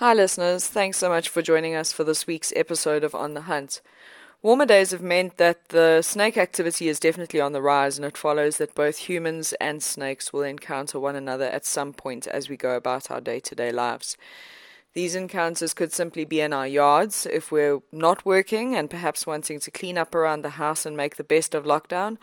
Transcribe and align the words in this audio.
Hi, 0.00 0.14
listeners. 0.14 0.66
Thanks 0.66 0.96
so 0.96 1.10
much 1.10 1.28
for 1.28 1.42
joining 1.42 1.74
us 1.74 1.92
for 1.92 2.04
this 2.04 2.26
week's 2.26 2.54
episode 2.56 3.04
of 3.04 3.14
On 3.14 3.34
the 3.34 3.42
Hunt. 3.42 3.82
Warmer 4.40 4.64
days 4.64 4.92
have 4.92 5.02
meant 5.02 5.36
that 5.36 5.68
the 5.68 6.00
snake 6.00 6.38
activity 6.38 6.88
is 6.88 6.98
definitely 6.98 7.38
on 7.38 7.52
the 7.52 7.60
rise, 7.60 7.98
and 7.98 8.06
it 8.06 8.16
follows 8.16 8.56
that 8.56 8.74
both 8.74 8.96
humans 8.96 9.52
and 9.60 9.82
snakes 9.82 10.32
will 10.32 10.40
encounter 10.40 10.98
one 10.98 11.16
another 11.16 11.44
at 11.44 11.66
some 11.66 11.92
point 11.92 12.26
as 12.26 12.48
we 12.48 12.56
go 12.56 12.76
about 12.76 13.10
our 13.10 13.20
day 13.20 13.40
to 13.40 13.54
day 13.54 13.70
lives. 13.70 14.16
These 14.94 15.14
encounters 15.14 15.74
could 15.74 15.92
simply 15.92 16.24
be 16.24 16.40
in 16.40 16.54
our 16.54 16.66
yards 16.66 17.26
if 17.26 17.52
we're 17.52 17.82
not 17.92 18.24
working 18.24 18.74
and 18.74 18.88
perhaps 18.88 19.26
wanting 19.26 19.60
to 19.60 19.70
clean 19.70 19.98
up 19.98 20.14
around 20.14 20.40
the 20.40 20.56
house 20.56 20.86
and 20.86 20.96
make 20.96 21.16
the 21.16 21.24
best 21.24 21.54
of 21.54 21.64
lockdown, 21.64 22.16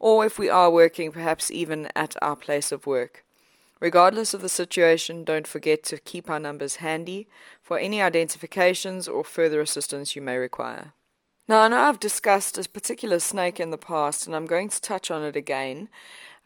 or 0.00 0.26
if 0.26 0.36
we 0.36 0.48
are 0.48 0.68
working, 0.68 1.12
perhaps 1.12 1.48
even 1.52 1.90
at 1.94 2.16
our 2.20 2.34
place 2.34 2.72
of 2.72 2.88
work. 2.88 3.24
Regardless 3.80 4.34
of 4.34 4.42
the 4.42 4.48
situation, 4.50 5.24
don't 5.24 5.46
forget 5.46 5.82
to 5.84 5.98
keep 5.98 6.28
our 6.28 6.38
numbers 6.38 6.76
handy 6.76 7.26
for 7.62 7.78
any 7.78 8.02
identifications 8.02 9.08
or 9.08 9.24
further 9.24 9.60
assistance 9.62 10.14
you 10.14 10.20
may 10.20 10.36
require. 10.36 10.92
Now, 11.50 11.62
I 11.62 11.66
know 11.68 11.80
I've 11.80 11.98
discussed 11.98 12.58
a 12.58 12.68
particular 12.68 13.18
snake 13.18 13.58
in 13.58 13.70
the 13.70 13.76
past, 13.76 14.24
and 14.24 14.36
I'm 14.36 14.46
going 14.46 14.68
to 14.68 14.80
touch 14.80 15.10
on 15.10 15.24
it 15.24 15.34
again. 15.34 15.88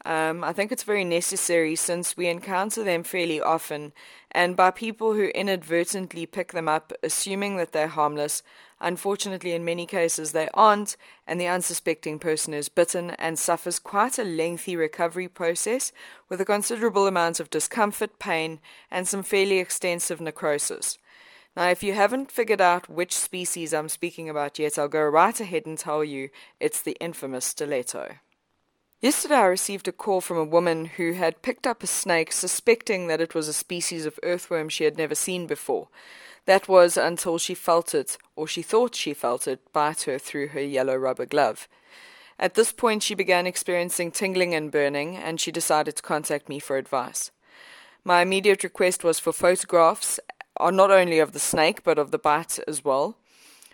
Um, 0.03 0.43
I 0.43 0.51
think 0.51 0.71
it's 0.71 0.81
very 0.81 1.03
necessary 1.03 1.75
since 1.75 2.17
we 2.17 2.25
encounter 2.25 2.83
them 2.83 3.03
fairly 3.03 3.39
often, 3.39 3.93
and 4.31 4.55
by 4.55 4.71
people 4.71 5.13
who 5.13 5.25
inadvertently 5.25 6.25
pick 6.25 6.53
them 6.53 6.67
up, 6.67 6.91
assuming 7.03 7.57
that 7.57 7.71
they're 7.71 7.87
harmless, 7.87 8.41
Unfortunately, 8.81 9.53
in 9.53 9.63
many 9.63 9.85
cases, 9.85 10.31
they 10.31 10.49
aren't, 10.53 10.97
and 11.25 11.39
the 11.39 11.47
unsuspecting 11.47 12.19
person 12.19 12.53
is 12.53 12.67
bitten 12.67 13.11
and 13.11 13.39
suffers 13.39 13.79
quite 13.79 14.19
a 14.19 14.23
lengthy 14.23 14.75
recovery 14.75 15.29
process 15.29 15.93
with 16.27 16.41
a 16.41 16.45
considerable 16.45 17.07
amount 17.07 17.39
of 17.39 17.49
discomfort, 17.49 18.19
pain, 18.19 18.59
and 18.91 19.07
some 19.07 19.23
fairly 19.23 19.59
extensive 19.59 20.19
necrosis. 20.19 20.97
Now, 21.55 21.69
if 21.69 21.83
you 21.83 21.93
haven't 21.93 22.31
figured 22.31 22.59
out 22.59 22.89
which 22.89 23.15
species 23.15 23.73
I'm 23.73 23.87
speaking 23.87 24.29
about 24.29 24.59
yet, 24.59 24.77
I'll 24.77 24.89
go 24.89 25.03
right 25.03 25.39
ahead 25.39 25.65
and 25.65 25.77
tell 25.77 26.03
you 26.03 26.29
it's 26.59 26.81
the 26.81 26.97
infamous 26.99 27.45
stiletto. 27.45 28.15
Yesterday, 28.99 29.35
I 29.35 29.45
received 29.45 29.87
a 29.87 29.93
call 29.93 30.19
from 30.19 30.37
a 30.37 30.43
woman 30.43 30.85
who 30.85 31.13
had 31.13 31.41
picked 31.41 31.65
up 31.65 31.81
a 31.83 31.87
snake 31.87 32.31
suspecting 32.31 33.07
that 33.07 33.21
it 33.21 33.35
was 33.35 33.47
a 33.47 33.53
species 33.53 34.05
of 34.05 34.19
earthworm 34.23 34.67
she 34.67 34.83
had 34.83 34.97
never 34.97 35.15
seen 35.15 35.47
before. 35.47 35.87
That 36.45 36.67
was 36.67 36.97
until 36.97 37.37
she 37.37 37.55
felt 37.55 37.95
it, 37.95 38.17
or 38.35 38.47
she 38.47 38.61
thought 38.61 38.95
she 38.95 39.13
felt 39.13 39.47
it, 39.47 39.61
bite 39.71 40.03
her 40.03 40.17
through 40.17 40.49
her 40.49 40.61
yellow 40.61 40.95
rubber 40.95 41.25
glove. 41.25 41.67
At 42.37 42.55
this 42.55 42.73
point, 42.73 43.01
she 43.01 43.15
began 43.15 43.47
experiencing 43.47 44.11
tingling 44.11 44.53
and 44.53 44.71
burning, 44.71 45.15
and 45.15 45.39
she 45.39 45.51
decided 45.51 45.95
to 45.95 46.03
contact 46.03 46.49
me 46.49 46.59
for 46.59 46.77
advice. 46.77 47.31
My 48.03 48.21
immediate 48.21 48.63
request 48.63 49.03
was 49.03 49.19
for 49.19 49.33
photographs, 49.33 50.19
uh, 50.59 50.71
not 50.71 50.91
only 50.91 51.19
of 51.19 51.31
the 51.31 51.39
snake, 51.39 51.83
but 51.83 51.97
of 51.97 52.11
the 52.11 52.17
bite 52.17 52.59
as 52.67 52.83
well. 52.83 53.15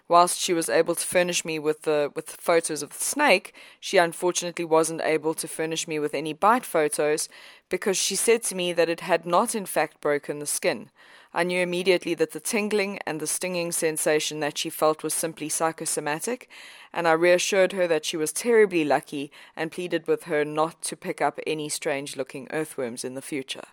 Whilst 0.07 0.39
she 0.39 0.53
was 0.53 0.67
able 0.67 0.95
to 0.95 1.05
furnish 1.05 1.45
me 1.45 1.57
with 1.57 1.83
the 1.83 2.11
with 2.13 2.31
photos 2.31 2.83
of 2.83 2.89
the 2.89 3.03
snake, 3.03 3.53
she 3.79 3.95
unfortunately 3.95 4.65
wasn't 4.65 5.01
able 5.01 5.33
to 5.35 5.47
furnish 5.47 5.87
me 5.87 5.99
with 5.99 6.13
any 6.13 6.33
bite 6.33 6.65
photos 6.65 7.29
because 7.69 7.97
she 7.97 8.17
said 8.17 8.43
to 8.43 8.55
me 8.55 8.73
that 8.73 8.89
it 8.89 8.99
had 8.99 9.25
not 9.25 9.55
in 9.55 9.65
fact 9.65 10.01
broken 10.01 10.39
the 10.39 10.45
skin. 10.45 10.89
I 11.33 11.43
knew 11.43 11.61
immediately 11.61 12.13
that 12.15 12.31
the 12.31 12.41
tingling 12.41 12.99
and 13.05 13.21
the 13.21 13.27
stinging 13.27 13.71
sensation 13.71 14.41
that 14.41 14.57
she 14.57 14.69
felt 14.69 15.01
was 15.01 15.13
simply 15.13 15.47
psychosomatic, 15.47 16.49
and 16.91 17.07
I 17.07 17.13
reassured 17.13 17.71
her 17.71 17.87
that 17.87 18.03
she 18.03 18.17
was 18.17 18.33
terribly 18.33 18.83
lucky 18.83 19.31
and 19.55 19.71
pleaded 19.71 20.07
with 20.07 20.23
her 20.23 20.43
not 20.43 20.81
to 20.81 20.97
pick 20.97 21.21
up 21.21 21.39
any 21.47 21.69
strange 21.69 22.17
looking 22.17 22.49
earthworms 22.51 23.05
in 23.05 23.13
the 23.13 23.21
future. 23.21 23.63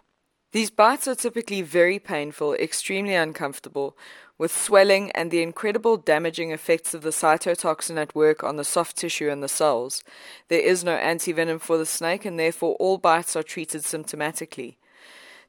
These 0.52 0.70
bites 0.70 1.06
are 1.06 1.14
typically 1.14 1.60
very 1.60 1.98
painful, 1.98 2.54
extremely 2.54 3.14
uncomfortable, 3.14 3.98
with 4.38 4.56
swelling 4.56 5.10
and 5.10 5.30
the 5.30 5.42
incredible 5.42 5.98
damaging 5.98 6.52
effects 6.52 6.94
of 6.94 7.02
the 7.02 7.10
cytotoxin 7.10 7.98
at 7.98 8.14
work 8.14 8.42
on 8.42 8.56
the 8.56 8.64
soft 8.64 8.96
tissue 8.96 9.28
and 9.28 9.42
the 9.42 9.48
cells. 9.48 10.02
There 10.48 10.60
is 10.60 10.82
no 10.82 10.96
antivenom 10.96 11.60
for 11.60 11.76
the 11.76 11.84
snake, 11.84 12.24
and 12.24 12.38
therefore 12.38 12.76
all 12.76 12.96
bites 12.96 13.36
are 13.36 13.42
treated 13.42 13.82
symptomatically. 13.82 14.76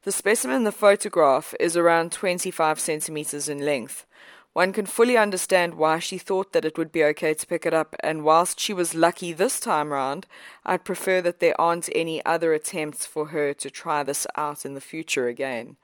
The 0.03 0.11
specimen 0.11 0.57
in 0.57 0.63
the 0.65 0.71
photograph 0.73 1.55
is 1.61 1.77
around 1.77 2.11
25 2.11 2.77
centimeters 2.77 3.47
in 3.47 3.65
length. 3.65 4.05
One 4.53 4.73
can 4.73 4.87
fully 4.87 5.15
understand 5.15 5.75
why 5.75 5.99
she 5.99 6.17
thought 6.17 6.53
that 6.53 6.65
it 6.65 6.77
would 6.77 6.91
be 6.91 7.03
okay 7.03 7.33
to 7.33 7.47
pick 7.47 7.65
it 7.65 7.73
up, 7.73 7.95
and 8.01 8.23
whilst 8.23 8.59
she 8.59 8.73
was 8.73 8.95
lucky 8.95 9.31
this 9.31 9.59
time 9.59 9.93
round, 9.93 10.25
I'd 10.65 10.83
prefer 10.83 11.21
that 11.21 11.39
there 11.39 11.59
aren't 11.61 11.89
any 11.93 12.25
other 12.25 12.53
attempts 12.53 13.05
for 13.05 13.27
her 13.27 13.53
to 13.53 13.69
try 13.69 14.03
this 14.03 14.25
out 14.35 14.65
in 14.65 14.73
the 14.73 14.81
future 14.81 15.27
again. 15.27 15.77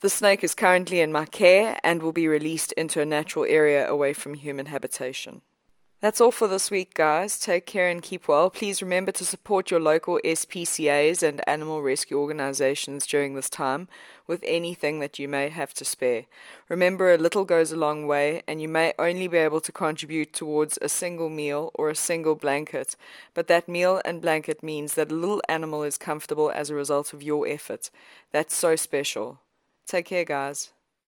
The 0.00 0.10
snake 0.10 0.42
is 0.42 0.54
currently 0.54 1.00
in 1.00 1.12
my 1.12 1.26
care 1.26 1.78
and 1.84 2.02
will 2.02 2.12
be 2.12 2.26
released 2.26 2.72
into 2.72 3.00
a 3.00 3.06
natural 3.06 3.44
area 3.44 3.88
away 3.88 4.14
from 4.14 4.34
human 4.34 4.66
habitation. 4.66 5.42
That's 6.00 6.18
all 6.18 6.30
for 6.30 6.48
this 6.48 6.70
week, 6.70 6.94
guys. 6.94 7.38
Take 7.38 7.66
care 7.66 7.86
and 7.86 8.00
keep 8.00 8.26
well. 8.26 8.48
Please 8.48 8.80
remember 8.80 9.12
to 9.12 9.24
support 9.24 9.70
your 9.70 9.80
local 9.80 10.18
SPCAs 10.24 11.22
and 11.22 11.46
animal 11.46 11.82
rescue 11.82 12.18
organizations 12.18 13.06
during 13.06 13.34
this 13.34 13.50
time 13.50 13.86
with 14.26 14.42
anything 14.46 15.00
that 15.00 15.18
you 15.18 15.28
may 15.28 15.50
have 15.50 15.74
to 15.74 15.84
spare. 15.84 16.24
Remember, 16.70 17.12
a 17.12 17.18
little 17.18 17.44
goes 17.44 17.70
a 17.70 17.76
long 17.76 18.06
way, 18.06 18.42
and 18.48 18.62
you 18.62 18.68
may 18.68 18.94
only 18.98 19.28
be 19.28 19.36
able 19.36 19.60
to 19.60 19.72
contribute 19.72 20.32
towards 20.32 20.78
a 20.80 20.88
single 20.88 21.28
meal 21.28 21.70
or 21.74 21.90
a 21.90 21.94
single 21.94 22.34
blanket, 22.34 22.96
but 23.34 23.46
that 23.48 23.68
meal 23.68 24.00
and 24.02 24.22
blanket 24.22 24.62
means 24.62 24.94
that 24.94 25.12
a 25.12 25.14
little 25.14 25.42
animal 25.50 25.82
is 25.82 25.98
comfortable 25.98 26.50
as 26.50 26.70
a 26.70 26.74
result 26.74 27.12
of 27.12 27.22
your 27.22 27.46
effort. 27.46 27.90
That's 28.32 28.54
so 28.54 28.74
special. 28.74 29.40
Take 29.86 30.06
care, 30.06 30.24
guys. 30.24 30.70